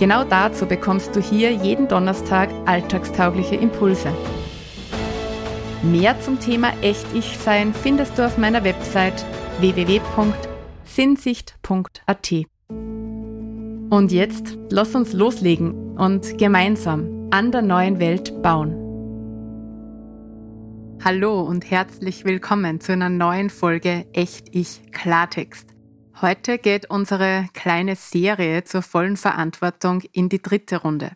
Genau 0.00 0.24
dazu 0.24 0.64
bekommst 0.64 1.14
du 1.14 1.20
hier 1.20 1.52
jeden 1.52 1.86
Donnerstag 1.86 2.48
alltagstaugliche 2.64 3.56
Impulse. 3.56 4.10
Mehr 5.82 6.18
zum 6.22 6.40
Thema 6.40 6.72
Echt-Ich-Sein 6.80 7.74
findest 7.74 8.16
du 8.16 8.24
auf 8.24 8.38
meiner 8.38 8.64
Website 8.64 9.26
www.sinnsicht.at. 9.58 12.32
Und 13.90 14.10
jetzt 14.10 14.56
lass 14.70 14.94
uns 14.94 15.12
loslegen 15.12 15.98
und 15.98 16.38
gemeinsam 16.38 17.28
an 17.30 17.52
der 17.52 17.60
neuen 17.60 18.00
Welt 18.00 18.40
bauen. 18.40 18.70
Hallo 21.04 21.42
und 21.42 21.70
herzlich 21.70 22.24
willkommen 22.24 22.80
zu 22.80 22.92
einer 22.92 23.10
neuen 23.10 23.50
Folge 23.50 24.06
Echt-Ich 24.14 24.80
Klartext. 24.92 25.74
Heute 26.22 26.58
geht 26.58 26.90
unsere 26.90 27.48
kleine 27.54 27.96
Serie 27.96 28.62
zur 28.64 28.82
vollen 28.82 29.16
Verantwortung 29.16 30.02
in 30.12 30.28
die 30.28 30.42
dritte 30.42 30.76
Runde. 30.76 31.12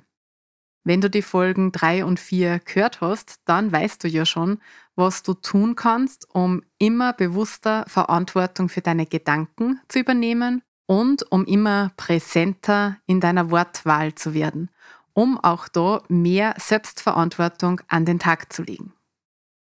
Wenn 0.82 1.02
du 1.02 1.10
die 1.10 1.20
Folgen 1.20 1.72
drei 1.72 2.06
und 2.06 2.18
vier 2.18 2.58
gehört 2.60 3.02
hast, 3.02 3.40
dann 3.44 3.70
weißt 3.70 4.02
du 4.02 4.08
ja 4.08 4.24
schon, 4.24 4.60
was 4.96 5.22
du 5.22 5.34
tun 5.34 5.76
kannst, 5.76 6.26
um 6.34 6.62
immer 6.78 7.12
bewusster 7.12 7.84
Verantwortung 7.86 8.70
für 8.70 8.80
deine 8.80 9.04
Gedanken 9.04 9.78
zu 9.88 9.98
übernehmen 9.98 10.62
und 10.86 11.30
um 11.30 11.44
immer 11.44 11.92
präsenter 11.98 12.96
in 13.06 13.20
deiner 13.20 13.50
Wortwahl 13.50 14.14
zu 14.14 14.32
werden, 14.32 14.70
um 15.12 15.38
auch 15.38 15.68
da 15.68 16.02
mehr 16.08 16.54
Selbstverantwortung 16.58 17.82
an 17.88 18.06
den 18.06 18.18
Tag 18.18 18.50
zu 18.54 18.62
legen. 18.62 18.94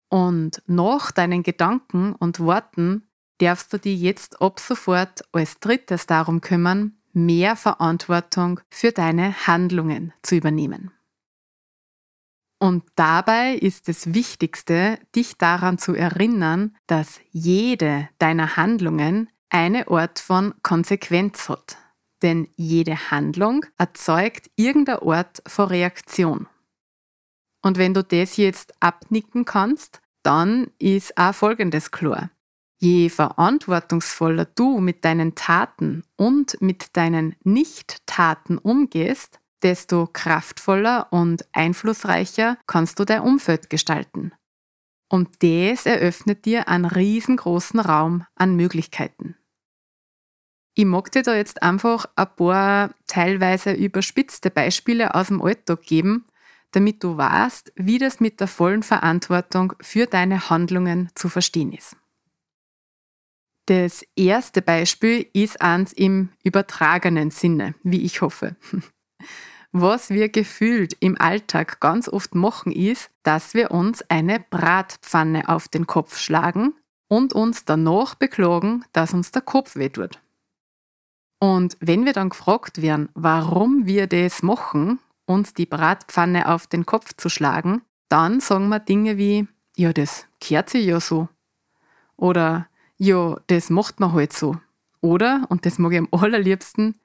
Und 0.10 0.64
nach 0.66 1.12
deinen 1.12 1.44
Gedanken 1.44 2.14
und 2.14 2.40
Worten 2.40 3.07
darfst 3.40 3.72
du 3.74 3.80
dich 3.80 4.00
jetzt 4.00 4.42
ab 4.42 4.60
sofort 4.60 5.24
als 5.32 5.60
drittes 5.60 6.06
darum 6.06 6.42
kümmern, 6.42 6.98
mehr 7.14 7.56
Verantwortung 7.56 8.60
für 8.70 8.92
deine 8.92 9.48
Handlungen 9.48 10.14
zu 10.22 10.36
übernehmen. 10.36 10.92
Und 12.60 12.84
dabei 12.96 13.54
ist 13.54 13.88
es 13.88 14.14
Wichtigste, 14.14 15.00
dich 15.16 15.38
daran 15.38 15.78
zu 15.78 15.94
erinnern, 15.94 16.76
dass 16.88 17.20
jede 17.32 18.10
deiner 18.18 18.58
Handlungen 18.58 19.30
eine 19.50 19.88
Art 19.90 20.20
von 20.20 20.56
Konsequenz 20.64 21.50
hat. 21.50 21.78
Denn 22.24 22.48
jede 22.56 23.12
Handlung 23.12 23.66
erzeugt 23.78 24.50
irgendeine 24.56 25.04
Art 25.04 25.44
von 25.46 25.68
Reaktion. 25.68 26.48
Und 27.62 27.78
wenn 27.78 27.94
du 27.94 28.04
das 28.04 28.38
jetzt 28.38 28.74
abnicken 28.80 29.46
kannst, 29.46 30.02
dann 30.24 30.72
ist 30.80 31.16
auch 31.18 31.36
Folgendes 31.36 31.92
klar. 31.92 32.32
Je 32.80 33.10
verantwortungsvoller 33.10 34.46
du 34.46 34.80
mit 34.80 35.04
deinen 35.04 35.34
Taten 35.34 36.04
und 36.16 36.62
mit 36.62 36.96
deinen 36.96 37.36
Nicht-Taten 37.44 38.60
umgehst, 38.60 39.40
desto 39.64 40.08
kraftvoller 40.08 41.08
und 41.12 41.48
einflussreicher 41.54 42.58
kannst 42.68 43.00
du 43.00 43.06
dein 43.06 43.22
Umfeld 43.22 43.72
gestalten. 43.72 44.32
Und 45.10 45.42
das 45.42 45.88
eröffnet 45.88 46.46
dir 46.46 46.68
einen 46.68 46.86
riesengroßen 46.86 47.80
Raum 47.80 48.26
an 48.36 48.56
Möglichkeiten. 48.56 49.36
Ich 50.76 50.86
mag 50.86 51.12
dir 51.12 51.24
da 51.24 51.36
jetzt 51.36 51.64
einfach 51.64 52.06
ein 52.16 52.36
paar 52.36 52.92
teilweise 53.08 53.72
überspitzte 53.72 54.52
Beispiele 54.52 55.16
aus 55.16 55.28
dem 55.28 55.42
Alltag 55.42 55.82
geben, 55.82 56.26
damit 56.72 57.04
du 57.04 57.18
weißt, 57.18 57.74
wie 57.76 57.98
das 57.98 58.20
mit 58.20 58.40
der 58.40 58.48
vollen 58.48 58.84
Verantwortung 58.84 59.74
für 59.82 60.06
deine 60.06 60.52
Handlungen 60.52 61.10
zu 61.16 61.30
verstehen 61.30 61.74
ist. 61.74 61.96
Das 63.68 64.06
erste 64.16 64.62
Beispiel 64.62 65.28
ist 65.34 65.62
eins 65.62 65.92
im 65.92 66.30
übertragenen 66.42 67.32
Sinne, 67.32 67.76
wie 67.84 68.04
ich 68.04 68.22
hoffe. 68.22 68.56
Was 69.74 70.10
wir 70.10 70.30
gefühlt 70.30 70.96
im 71.02 71.20
Alltag 71.20 71.82
ganz 71.82 72.08
oft 72.08 72.34
machen, 72.34 72.72
ist, 72.72 73.12
dass 73.24 73.54
wir 73.54 73.72
uns 73.72 74.10
eine 74.10 74.40
Bratpfanne 74.40 75.50
auf 75.50 75.68
den 75.68 75.86
Kopf 75.86 76.18
schlagen 76.18 76.76
und 77.10 77.34
uns 77.34 77.66
danach 77.66 78.16
beklagen, 78.16 78.86
dass 78.94 79.14
uns 79.14 79.32
der 79.32 79.42
Kopf 79.42 79.76
wehtut. 79.76 80.22
Und 81.40 81.76
wenn 81.82 82.06
wir 82.06 82.14
dann 82.14 82.30
gefragt 82.30 82.82
werden, 82.82 83.10
warum 83.16 83.86
wir 83.86 84.08
das 84.08 84.44
machen, 84.44 85.00
uns 85.26 85.54
die 85.54 85.66
Bratpfanne 85.66 86.48
auf 86.48 86.68
den 86.68 86.86
Kopf 86.86 87.14
zu 87.18 87.28
schlagen, 87.28 87.82
dann 88.08 88.40
sagen 88.40 88.70
wir 88.70 88.80
Dinge 88.80 89.18
wie, 89.18 89.46
ja, 89.76 89.92
das 89.92 90.26
kehrt 90.40 90.70
sich 90.70 90.86
ja 90.86 91.02
so. 91.02 91.28
Oder 92.16 92.70
ja, 92.98 93.40
das 93.48 93.70
macht 93.70 94.00
man 94.00 94.14
halt 94.14 94.34
so. 94.34 94.58
Oder, 95.02 95.46
und 95.50 95.66
das 95.66 95.78
mag 95.78 95.94
ich 95.94 96.00
am 96.00 96.08
allerliebsten, 96.12 97.00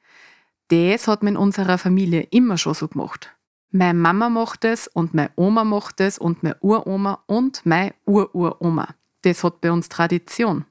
das 0.69 1.07
hat 1.07 1.23
man 1.23 1.35
in 1.35 1.37
unserer 1.37 1.79
Familie 1.79 2.23
immer 2.31 2.57
schon 2.57 2.75
so 2.75 2.89
gemacht. 2.89 3.35
Meine 3.71 3.99
Mama 3.99 4.29
macht 4.29 4.65
es 4.65 4.87
und 4.89 5.15
meine 5.15 5.31
Oma 5.37 5.65
macht 5.65 6.01
es 6.01 6.19
und 6.19 6.43
meine 6.43 6.57
Uroma 6.61 7.23
und 7.27 7.65
meine 7.65 7.95
Ururoma. 8.07 8.89
Das 9.23 9.45
hat 9.45 9.61
bei 9.61 9.71
uns 9.71 9.89
Tradition. 9.89 10.65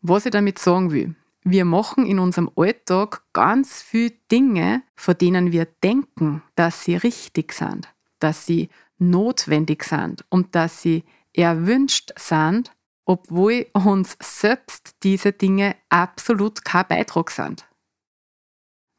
Was 0.00 0.26
ich 0.26 0.32
damit 0.32 0.58
sagen 0.58 0.92
will, 0.92 1.14
wir 1.42 1.64
machen 1.64 2.06
in 2.06 2.18
unserem 2.18 2.50
Alltag 2.56 3.22
ganz 3.32 3.82
viele 3.82 4.12
Dinge, 4.30 4.82
von 4.94 5.16
denen 5.16 5.52
wir 5.52 5.66
denken, 5.82 6.42
dass 6.54 6.84
sie 6.84 6.96
richtig 6.96 7.52
sind, 7.52 7.88
dass 8.18 8.46
sie 8.46 8.68
notwendig 8.98 9.84
sind 9.84 10.24
und 10.28 10.54
dass 10.54 10.82
sie 10.82 11.04
erwünscht 11.32 12.12
sind, 12.18 12.72
obwohl 13.06 13.66
uns 13.72 14.18
selbst 14.20 14.96
diese 15.02 15.32
Dinge 15.32 15.76
absolut 15.88 16.64
kein 16.64 16.88
Beitrag 16.88 17.30
sind. 17.30 17.66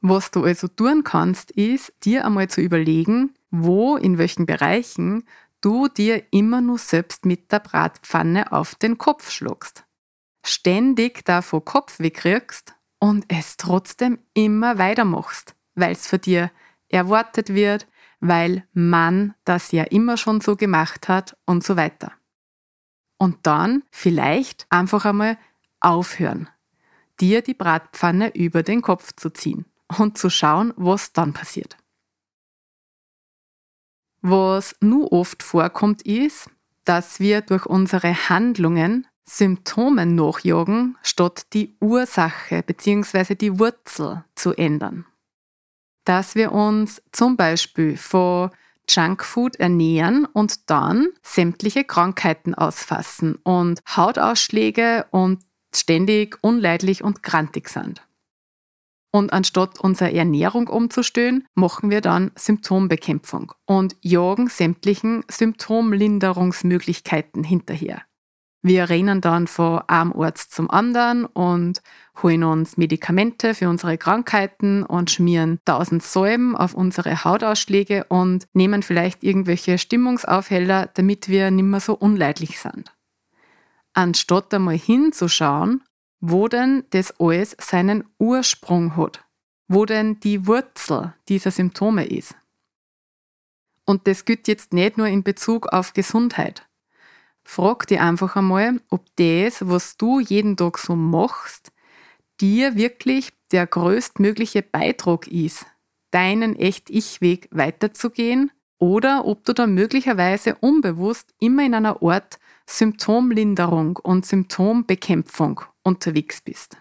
Was 0.01 0.31
du 0.31 0.43
also 0.43 0.67
tun 0.67 1.03
kannst, 1.03 1.51
ist, 1.51 1.93
dir 2.03 2.25
einmal 2.25 2.47
zu 2.47 2.61
überlegen, 2.61 3.33
wo, 3.51 3.97
in 3.97 4.17
welchen 4.17 4.45
Bereichen 4.45 5.25
du 5.59 5.87
dir 5.87 6.23
immer 6.31 6.61
nur 6.61 6.77
selbst 6.77 7.25
mit 7.25 7.51
der 7.51 7.59
Bratpfanne 7.59 8.51
auf 8.51 8.75
den 8.75 8.97
Kopf 8.97 9.29
schluckst. 9.29 9.83
Ständig 10.45 11.25
davor 11.25 11.65
Kopf 11.65 11.99
wegkriegst 11.99 12.75
und 12.99 13.25
es 13.27 13.57
trotzdem 13.57 14.19
immer 14.33 14.77
weitermachst, 14.77 15.55
weil 15.75 15.91
es 15.91 16.07
für 16.07 16.19
dir 16.19 16.51
erwartet 16.87 17.53
wird, 17.53 17.87
weil 18.19 18.65
man 18.71 19.33
das 19.43 19.71
ja 19.71 19.83
immer 19.83 20.15
schon 20.15 20.39
so 20.39 20.55
gemacht 20.55 21.09
hat 21.09 21.35
und 21.45 21.63
so 21.63 21.75
weiter 21.75 22.13
und 23.17 23.37
dann 23.43 23.83
vielleicht 23.91 24.67
einfach 24.69 25.05
einmal 25.05 25.37
aufhören, 25.79 26.49
dir 27.19 27.41
die 27.41 27.53
Bratpfanne 27.53 28.35
über 28.35 28.63
den 28.63 28.81
Kopf 28.81 29.13
zu 29.15 29.29
ziehen 29.29 29.65
und 29.97 30.17
zu 30.17 30.29
schauen, 30.29 30.73
was 30.75 31.13
dann 31.13 31.33
passiert. 31.33 31.77
Was 34.21 34.75
nur 34.81 35.11
oft 35.13 35.43
vorkommt, 35.43 36.01
ist, 36.01 36.49
dass 36.85 37.19
wir 37.19 37.41
durch 37.41 37.65
unsere 37.65 38.29
Handlungen 38.29 39.07
Symptomen 39.29 40.15
nachjagen, 40.15 40.97
statt 41.01 41.47
die 41.53 41.75
Ursache 41.81 42.63
bzw. 42.63 43.35
die 43.35 43.59
Wurzel 43.59 44.23
zu 44.35 44.53
ändern. 44.53 45.05
Dass 46.05 46.35
wir 46.35 46.53
uns 46.53 47.01
zum 47.11 47.35
Beispiel 47.35 47.97
von 47.97 48.51
Junkfood 48.89 49.57
ernähren 49.57 50.25
und 50.25 50.69
dann 50.69 51.07
sämtliche 51.21 51.83
Krankheiten 51.83 52.55
ausfassen 52.55 53.35
und 53.43 53.81
Hautausschläge 53.87 55.05
und 55.11 55.43
ständig 55.75 56.37
unleidlich 56.41 57.03
und 57.03 57.23
grantig 57.23 57.67
sind. 57.69 58.01
Und 59.11 59.33
anstatt 59.33 59.79
unsere 59.79 60.13
Ernährung 60.13 60.67
umzustellen, 60.67 61.47
machen 61.55 61.89
wir 61.89 62.01
dann 62.01 62.29
Symptombekämpfung 62.35 63.53
und 63.65 63.95
jagen 64.01 64.47
sämtlichen 64.47 65.23
Symptomlinderungsmöglichkeiten 65.29 67.43
hinterher. 67.43 68.03
Wir 68.63 68.89
rennen 68.89 69.21
dann 69.21 69.47
von 69.47 69.79
einem 69.87 70.13
Arzt 70.13 70.53
zum 70.53 70.69
anderen 70.69 71.25
und 71.25 71.81
holen 72.21 72.43
uns 72.43 72.77
Medikamente 72.77 73.53
für 73.53 73.69
unsere 73.69 73.97
Krankheiten 73.97 74.83
und 74.83 75.11
schmieren 75.11 75.59
tausend 75.63 76.03
Säuben 76.03 76.55
auf 76.55 76.73
unsere 76.73 77.23
Hautausschläge 77.23 78.05
und 78.09 78.47
nehmen 78.53 78.83
vielleicht 78.83 79.23
irgendwelche 79.23 79.77
Stimmungsaufheller, 79.77 80.89
damit 80.95 81.29
wir 81.29 81.51
nicht 81.51 81.63
mehr 81.65 81.79
so 81.79 81.93
unleidlich 81.93 82.59
sind. 82.59 82.91
Anstatt 83.93 84.53
einmal 84.53 84.77
hinzuschauen, 84.77 85.83
wo 86.19 86.47
denn 86.47 86.83
das 86.89 87.19
alles 87.19 87.55
seinen 87.59 88.03
Ursprung 88.19 88.97
hat. 88.97 89.23
wo 89.67 89.85
denn 89.85 90.19
die 90.21 90.47
Wurzel 90.47 91.13
dieser 91.27 91.51
Symptome 91.51 92.05
ist. 92.05 92.35
Und 93.85 94.07
das 94.07 94.25
gilt 94.25 94.47
jetzt 94.47 94.73
nicht 94.73 94.97
nur 94.97 95.07
in 95.07 95.23
Bezug 95.23 95.67
auf 95.67 95.93
Gesundheit. 95.93 96.66
Frag 97.49 97.87
dich 97.87 98.01
einfach 98.01 98.35
einmal, 98.35 98.81
ob 98.89 99.05
das, 99.15 99.65
was 99.69 99.95
du 99.95 100.19
jeden 100.19 100.57
Tag 100.57 100.77
so 100.77 100.97
machst, 100.97 101.71
dir 102.41 102.75
wirklich 102.75 103.31
der 103.53 103.65
größtmögliche 103.65 104.61
Beitrag 104.61 105.27
ist, 105.27 105.65
deinen 106.11 106.57
Echt-Ich-Weg 106.57 107.47
weiterzugehen 107.51 108.51
oder 108.79 109.25
ob 109.25 109.45
du 109.45 109.53
da 109.53 109.65
möglicherweise 109.65 110.55
unbewusst 110.59 111.33
immer 111.39 111.65
in 111.65 111.73
einer 111.73 112.03
Art 112.03 112.37
Symptomlinderung 112.65 113.95
und 113.95 114.25
Symptombekämpfung 114.25 115.61
unterwegs 115.83 116.41
bist. 116.41 116.75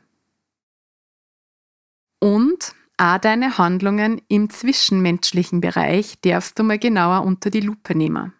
Und 2.18 2.74
auch 2.96 3.18
deine 3.18 3.56
Handlungen 3.56 4.20
im 4.26 4.50
zwischenmenschlichen 4.50 5.60
Bereich 5.60 6.20
darfst 6.22 6.58
du 6.58 6.64
mal 6.64 6.80
genauer 6.80 7.24
unter 7.24 7.50
die 7.50 7.60
Lupe 7.60 7.94
nehmen. 7.94 8.35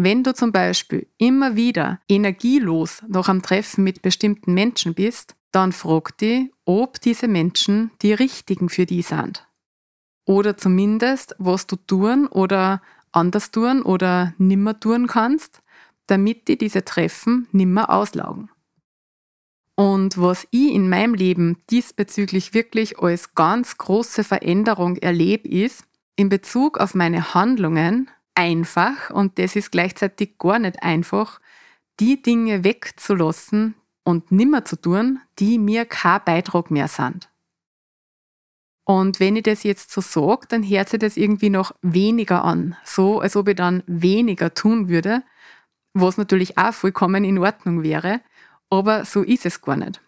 Wenn 0.00 0.22
du 0.22 0.32
zum 0.32 0.52
Beispiel 0.52 1.08
immer 1.18 1.56
wieder 1.56 1.98
energielos 2.08 3.02
nach 3.08 3.28
am 3.28 3.42
Treffen 3.42 3.82
mit 3.82 4.00
bestimmten 4.00 4.54
Menschen 4.54 4.94
bist, 4.94 5.34
dann 5.50 5.72
frag 5.72 6.16
dich, 6.18 6.52
ob 6.64 7.00
diese 7.00 7.26
Menschen 7.26 7.90
die 8.00 8.12
richtigen 8.12 8.68
für 8.68 8.86
die 8.86 9.02
sind. 9.02 9.44
Oder 10.24 10.56
zumindest, 10.56 11.34
was 11.40 11.66
du 11.66 11.74
tun 11.74 12.28
oder 12.28 12.80
anders 13.10 13.50
tun 13.50 13.82
oder 13.82 14.34
nimmer 14.38 14.78
tun 14.78 15.08
kannst, 15.08 15.62
damit 16.06 16.46
die 16.46 16.56
diese 16.56 16.84
Treffen 16.84 17.48
nimmer 17.50 17.90
auslaugen. 17.90 18.50
Und 19.74 20.16
was 20.16 20.46
ich 20.52 20.74
in 20.74 20.88
meinem 20.88 21.14
Leben 21.14 21.56
diesbezüglich 21.70 22.54
wirklich 22.54 23.00
als 23.00 23.34
ganz 23.34 23.76
große 23.76 24.22
Veränderung 24.22 24.96
erlebe, 24.98 25.48
ist, 25.48 25.82
in 26.14 26.28
Bezug 26.28 26.78
auf 26.78 26.94
meine 26.94 27.34
Handlungen 27.34 28.08
einfach, 28.38 29.10
und 29.10 29.38
das 29.38 29.56
ist 29.56 29.72
gleichzeitig 29.72 30.38
gar 30.38 30.60
nicht 30.60 30.82
einfach, 30.82 31.40
die 31.98 32.22
Dinge 32.22 32.62
wegzulassen 32.62 33.74
und 34.04 34.30
nimmer 34.30 34.64
zu 34.64 34.80
tun, 34.80 35.20
die 35.40 35.58
mir 35.58 35.84
kein 35.84 36.20
Beitrag 36.24 36.70
mehr 36.70 36.86
sind. 36.86 37.28
Und 38.84 39.20
wenn 39.20 39.36
ich 39.36 39.42
das 39.42 39.64
jetzt 39.64 39.90
so 39.90 40.00
sage, 40.00 40.46
dann 40.48 40.66
hört 40.66 40.88
sich 40.88 41.00
das 41.00 41.16
irgendwie 41.16 41.50
noch 41.50 41.72
weniger 41.82 42.44
an. 42.44 42.76
So, 42.84 43.20
als 43.20 43.36
ob 43.36 43.48
ich 43.48 43.56
dann 43.56 43.82
weniger 43.86 44.54
tun 44.54 44.88
würde, 44.88 45.22
was 45.92 46.16
natürlich 46.16 46.56
auch 46.56 46.72
vollkommen 46.72 47.24
in 47.24 47.38
Ordnung 47.38 47.82
wäre. 47.82 48.20
Aber 48.70 49.04
so 49.04 49.22
ist 49.22 49.44
es 49.44 49.60
gar 49.60 49.76
nicht. 49.76 50.00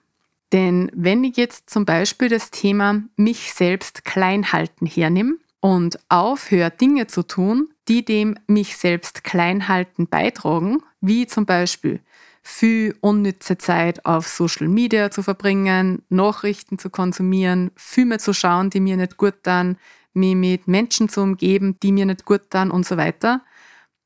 Denn 0.53 0.91
wenn 0.95 1.25
ich 1.25 1.37
jetzt 1.37 1.69
zum 1.69 1.85
Beispiel 1.85 2.29
das 2.29 2.51
Thema 2.51 3.03
mich 3.17 3.53
selbst 3.53 4.05
klein 4.05 4.53
halten 4.53 4.87
hernehme 4.87 5.37
und 5.61 5.99
aufhöre, 6.09 6.71
Dinge 6.71 7.07
zu 7.07 7.23
tun, 7.23 7.69
die 7.89 8.05
dem 8.05 8.37
mich 8.47 8.77
selbst 8.77 9.25
klein 9.25 9.69
halten 9.69 10.09
beitragen, 10.09 10.83
wie 11.01 11.27
zum 11.27 11.47
Beispiel 11.47 12.01
viel 12.43 12.97
unnütze 13.01 13.59
Zeit 13.59 14.05
auf 14.07 14.27
Social 14.27 14.69
Media 14.69 15.11
zu 15.11 15.23
verbringen, 15.23 16.03
Nachrichten 16.09 16.79
zu 16.79 16.89
konsumieren, 16.89 17.71
Filme 17.77 18.19
zu 18.19 18.33
schauen, 18.33 18.71
die 18.71 18.81
mir 18.81 18.97
nicht 18.97 19.17
gut 19.19 19.43
tun, 19.43 19.77
mich 20.15 20.35
mit 20.35 20.67
Menschen 20.67 21.09
zu 21.09 21.21
umgeben, 21.21 21.79
die 21.83 21.93
mir 21.93 22.07
nicht 22.07 22.25
gut 22.25 22.51
tun 22.51 22.71
und 22.71 22.87
so 22.87 22.97
weiter, 22.97 23.43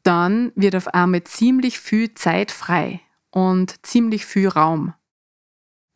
dann 0.03 0.53
wird 0.55 0.77
auf 0.77 0.89
einmal 0.89 1.25
ziemlich 1.25 1.79
viel 1.79 2.13
Zeit 2.15 2.51
frei 2.51 3.01
und 3.31 3.87
ziemlich 3.87 4.27
viel 4.27 4.49
Raum. 4.49 4.95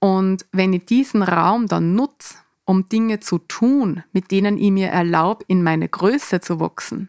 Und 0.00 0.46
wenn 0.52 0.72
ich 0.72 0.86
diesen 0.86 1.22
Raum 1.22 1.66
dann 1.66 1.94
nutze, 1.94 2.36
um 2.68 2.86
Dinge 2.86 3.18
zu 3.18 3.38
tun, 3.38 4.04
mit 4.12 4.30
denen 4.30 4.58
ich 4.58 4.70
mir 4.70 4.88
erlaube, 4.88 5.42
in 5.48 5.62
meine 5.62 5.88
Größe 5.88 6.42
zu 6.42 6.60
wachsen, 6.60 7.08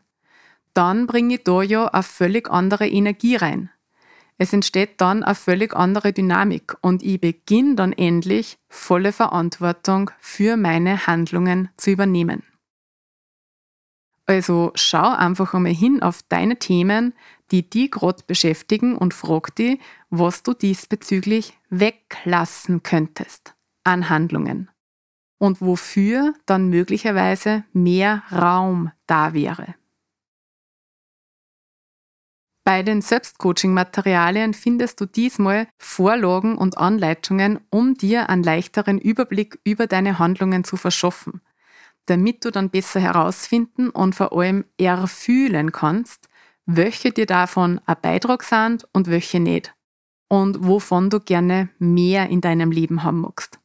dann 0.73 1.05
bringe 1.05 1.35
ich 1.35 1.43
da 1.43 1.61
ja 1.61 1.87
eine 1.87 2.01
völlig 2.01 2.49
andere 2.49 2.87
Energie 2.87 3.35
rein. 3.35 3.69
Es 4.37 4.53
entsteht 4.53 5.01
dann 5.01 5.21
eine 5.21 5.35
völlig 5.35 5.75
andere 5.75 6.13
Dynamik 6.13 6.77
und 6.79 7.03
ich 7.03 7.19
beginne 7.19 7.75
dann 7.75 7.91
endlich 7.91 8.57
volle 8.69 9.11
Verantwortung 9.11 10.11
für 10.21 10.55
meine 10.55 11.07
Handlungen 11.07 11.67
zu 11.75 11.91
übernehmen. 11.91 12.43
Also 14.27 14.71
schau 14.75 15.09
einfach 15.09 15.53
einmal 15.53 15.73
hin 15.73 16.01
auf 16.01 16.21
deine 16.29 16.57
Themen, 16.57 17.13
die 17.51 17.69
die 17.69 17.91
gerade 17.91 18.23
beschäftigen 18.25 18.95
und 18.95 19.13
frag 19.13 19.53
die, 19.55 19.79
was 20.09 20.41
du 20.41 20.53
diesbezüglich 20.53 21.57
weglassen 21.69 22.81
könntest 22.81 23.55
an 23.83 24.07
Handlungen 24.07 24.69
und 25.39 25.61
wofür 25.61 26.35
dann 26.45 26.69
möglicherweise 26.69 27.63
mehr 27.73 28.21
Raum 28.31 28.91
da 29.07 29.33
wäre. 29.33 29.73
Bei 32.63 32.83
den 32.83 33.01
Selbstcoaching-Materialien 33.01 34.53
findest 34.53 35.01
du 35.01 35.07
diesmal 35.07 35.67
Vorlagen 35.79 36.55
und 36.55 36.77
Anleitungen, 36.77 37.59
um 37.71 37.95
dir 37.95 38.29
einen 38.29 38.43
leichteren 38.43 38.99
Überblick 38.99 39.59
über 39.63 39.87
deine 39.87 40.19
Handlungen 40.19 40.63
zu 40.63 40.77
verschaffen, 40.77 41.41
damit 42.05 42.45
du 42.45 42.51
dann 42.51 42.69
besser 42.69 42.99
herausfinden 42.99 43.89
und 43.89 44.13
vor 44.13 44.37
allem 44.37 44.65
erfühlen 44.77 45.71
kannst, 45.71 46.29
welche 46.67 47.11
dir 47.11 47.25
davon 47.25 47.81
ein 47.87 47.97
Beitrag 48.03 48.43
sind 48.43 48.87
und 48.93 49.07
welche 49.07 49.39
nicht. 49.39 49.73
Und 50.27 50.67
wovon 50.67 51.09
du 51.09 51.19
gerne 51.19 51.69
mehr 51.79 52.29
in 52.29 52.39
deinem 52.39 52.69
Leben 52.69 53.01
haben 53.01 53.21
magst. 53.21 53.59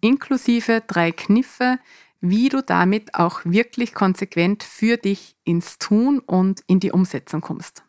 Inklusive 0.00 0.82
drei 0.86 1.12
Kniffe, 1.12 1.78
wie 2.20 2.48
du 2.48 2.62
damit 2.62 3.14
auch 3.14 3.40
wirklich 3.44 3.94
konsequent 3.94 4.62
für 4.62 4.96
dich 4.96 5.36
ins 5.44 5.78
Tun 5.78 6.18
und 6.20 6.62
in 6.66 6.80
die 6.80 6.92
Umsetzung 6.92 7.40
kommst. 7.40 7.82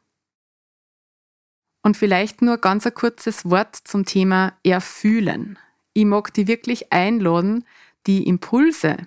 Und 1.83 1.97
vielleicht 1.97 2.41
nur 2.41 2.57
ganz 2.57 2.85
ein 2.85 2.93
kurzes 2.93 3.49
Wort 3.49 3.75
zum 3.75 4.05
Thema 4.05 4.53
Erfühlen. 4.63 5.57
Ich 5.93 6.05
mag 6.05 6.33
die 6.33 6.47
wirklich 6.47 6.93
einladen, 6.93 7.65
die 8.07 8.27
Impulse, 8.27 8.97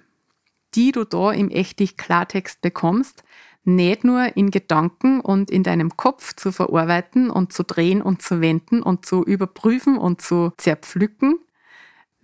die 0.74 0.92
du 0.92 1.04
da 1.04 1.32
im 1.32 1.50
echtig 1.50 1.96
Klartext 1.96 2.60
bekommst, 2.60 3.22
nicht 3.64 4.04
nur 4.04 4.36
in 4.36 4.50
Gedanken 4.50 5.20
und 5.20 5.50
in 5.50 5.62
deinem 5.62 5.96
Kopf 5.96 6.34
zu 6.34 6.52
verarbeiten 6.52 7.30
und 7.30 7.52
zu 7.52 7.62
drehen 7.62 8.02
und 8.02 8.20
zu 8.20 8.40
wenden 8.40 8.82
und 8.82 9.06
zu 9.06 9.24
überprüfen 9.24 9.96
und 9.96 10.20
zu 10.20 10.52
zerpflücken. 10.58 11.38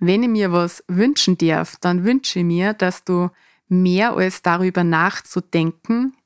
Wenn 0.00 0.22
ich 0.22 0.28
mir 0.28 0.50
was 0.50 0.82
wünschen 0.88 1.38
darf, 1.38 1.76
dann 1.76 2.04
wünsche 2.04 2.40
ich 2.40 2.44
mir, 2.44 2.72
dass 2.72 3.04
du 3.04 3.30
mehr 3.68 4.14
als 4.14 4.42
darüber 4.42 4.82
nachzudenken, 4.82 6.16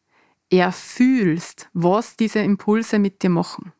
erfühlst, 0.51 1.69
was 1.75 2.17
diese 2.17 2.39
Impulse 2.39 2.99
mit 2.99 3.23
dir 3.23 3.31
machen. 3.31 3.73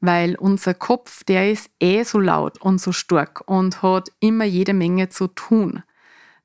Weil 0.00 0.36
unser 0.36 0.74
Kopf, 0.74 1.24
der 1.24 1.50
ist 1.50 1.70
eh 1.80 2.04
so 2.04 2.20
laut 2.20 2.60
und 2.60 2.80
so 2.80 2.92
stark 2.92 3.42
und 3.48 3.82
hat 3.82 4.12
immer 4.20 4.44
jede 4.44 4.74
Menge 4.74 5.08
zu 5.08 5.28
tun 5.28 5.82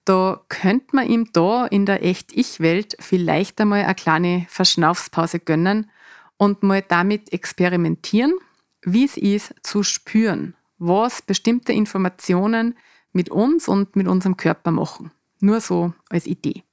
da 0.10 0.43
könnte 0.50 0.96
man 0.96 1.08
ihm 1.08 1.29
da 1.34 1.67
in 1.67 1.86
der 1.86 2.03
Echt-Ich-Welt 2.03 2.98
vielleicht 3.00 3.62
einmal 3.62 3.84
eine 3.84 3.93
kleine 3.93 4.48
Verschnaufspause 4.50 5.39
gönnen 5.39 5.91
und 6.38 6.63
mal 6.63 6.81
damit 6.81 7.31
experimentieren, 7.31 8.34
wie 8.81 9.05
es 9.05 9.17
ist 9.17 9.53
zu 9.62 9.84
spüren, 9.84 10.55
was 10.79 11.21
bestimmte 11.21 11.74
Informationen 11.74 12.77
mit 13.12 13.29
uns 13.29 13.67
und 13.67 13.95
mit 13.95 14.07
unserem 14.07 14.38
Körper 14.38 14.71
machen. 14.71 15.12
Nur 15.39 15.62
so 15.62 15.93
als 16.09 16.25
Idee. 16.25 16.63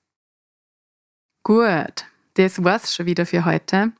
Gut, 1.42 2.06
das 2.34 2.64
war's 2.64 2.94
schon 2.94 3.06
wieder 3.06 3.26
für 3.26 3.44
heute. 3.44 3.92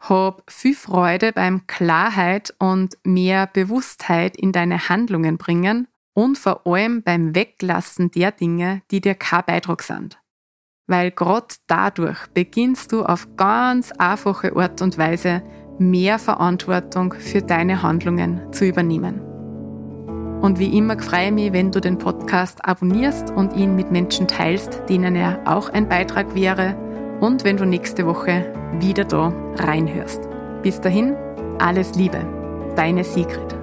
Hab 0.00 0.50
viel 0.50 0.74
Freude 0.74 1.32
beim 1.32 1.66
Klarheit 1.66 2.54
und 2.58 2.96
mehr 3.04 3.46
Bewusstheit 3.46 4.36
in 4.36 4.52
deine 4.52 4.88
Handlungen 4.88 5.38
bringen 5.38 5.88
und 6.14 6.38
vor 6.38 6.66
allem 6.66 7.02
beim 7.02 7.34
Weglassen 7.34 8.10
der 8.10 8.32
Dinge, 8.32 8.82
die 8.90 9.00
dir 9.00 9.14
kein 9.14 9.44
Beitrag 9.46 9.82
sind. 9.82 10.18
Weil 10.86 11.10
gerade 11.10 11.54
dadurch 11.68 12.26
beginnst 12.28 12.92
du 12.92 13.04
auf 13.04 13.28
ganz 13.36 13.92
einfache 13.92 14.54
Art 14.56 14.82
und 14.82 14.98
Weise 14.98 15.42
mehr 15.78 16.18
Verantwortung 16.18 17.14
für 17.14 17.40
deine 17.40 17.82
Handlungen 17.82 18.52
zu 18.52 18.66
übernehmen. 18.66 19.31
Und 20.42 20.58
wie 20.58 20.76
immer 20.76 20.98
freue 20.98 21.26
ich 21.26 21.32
mich, 21.32 21.52
wenn 21.52 21.70
du 21.70 21.80
den 21.80 21.98
Podcast 21.98 22.64
abonnierst 22.64 23.30
und 23.30 23.54
ihn 23.56 23.76
mit 23.76 23.92
Menschen 23.92 24.26
teilst, 24.26 24.82
denen 24.88 25.14
er 25.14 25.38
auch 25.44 25.68
ein 25.68 25.88
Beitrag 25.88 26.34
wäre 26.34 26.76
und 27.20 27.44
wenn 27.44 27.56
du 27.56 27.64
nächste 27.64 28.06
Woche 28.06 28.52
wieder 28.80 29.04
da 29.04 29.32
reinhörst. 29.56 30.20
Bis 30.64 30.80
dahin, 30.80 31.14
alles 31.60 31.94
Liebe, 31.94 32.26
deine 32.74 33.04
Sigrid. 33.04 33.61